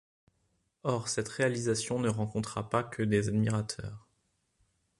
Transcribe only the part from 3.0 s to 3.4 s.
des